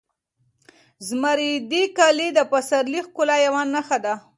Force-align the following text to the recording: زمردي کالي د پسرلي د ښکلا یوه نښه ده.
زمردي 1.07 1.83
کالي 1.97 2.27
د 2.33 2.39
پسرلي 2.51 2.99
د 3.03 3.05
ښکلا 3.07 3.37
یوه 3.47 3.61
نښه 3.73 3.97
ده. 4.05 4.13